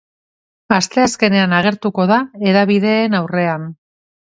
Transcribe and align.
Asteazkenean 0.77 1.53
agertuko 1.59 2.07
da 2.13 2.19
hedabideen 2.49 3.21
aurrean. 3.21 3.71